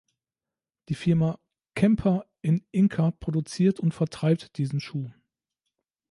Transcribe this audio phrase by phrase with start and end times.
[0.89, 1.37] Die Firma
[1.75, 5.11] Camper in Inca produziert und vertreibt diesen Schuh.